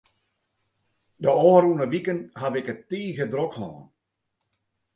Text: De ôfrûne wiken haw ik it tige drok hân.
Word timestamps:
De 1.21 1.29
ôfrûne 1.49 1.85
wiken 1.91 2.19
haw 2.39 2.53
ik 2.59 2.67
it 2.73 2.81
tige 2.89 3.25
drok 3.31 3.53
hân. 3.59 3.75